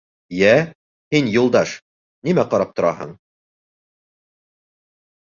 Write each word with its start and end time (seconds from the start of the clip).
—Йә, 0.37 0.53
һин, 1.15 1.29
Юлдаш, 1.35 1.75
нимә 2.31 2.49
ҡарап 2.55 2.75
тораһың? 2.83 3.15